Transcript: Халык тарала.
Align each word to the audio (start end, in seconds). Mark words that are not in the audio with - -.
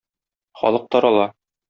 Халык 0.61 0.85
тарала. 0.95 1.27